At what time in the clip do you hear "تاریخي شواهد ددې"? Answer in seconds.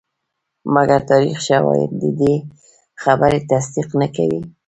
1.11-2.35